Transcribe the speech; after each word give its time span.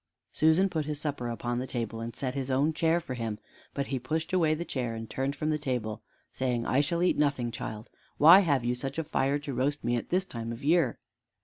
Susan 0.31 0.67
put 0.67 0.85
his 0.85 0.99
supper 0.99 1.29
upon 1.29 1.59
the 1.59 1.67
table, 1.67 2.01
and 2.01 2.15
set 2.15 2.33
his 2.33 2.49
own 2.49 2.73
chair 2.73 2.99
for 2.99 3.13
him, 3.13 3.37
but 3.75 3.85
he 3.93 3.99
pushed 3.99 4.33
away 4.33 4.55
the 4.55 4.65
chair 4.65 4.95
and 4.95 5.11
turned 5.11 5.35
from 5.35 5.51
the 5.51 5.59
table, 5.59 6.01
saying, 6.31 6.65
"I 6.65 6.79
shall 6.79 7.03
eat 7.03 7.19
nothing, 7.19 7.51
child. 7.51 7.87
Why 8.17 8.39
have 8.39 8.65
you 8.65 8.73
such 8.73 8.97
a 8.97 9.03
fire 9.03 9.37
to 9.37 9.53
roast 9.53 9.83
me 9.83 9.95
at 9.97 10.09
this 10.09 10.25
time 10.25 10.51
of 10.51 10.63
year?" 10.63 10.97